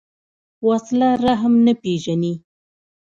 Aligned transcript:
وسله 0.67 1.09
رحم 1.25 1.53
نه 1.65 1.73
پېژني 1.81 2.33